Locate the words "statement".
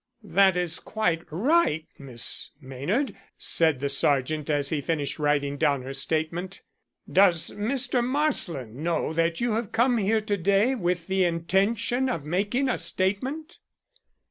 5.93-6.63, 12.79-13.59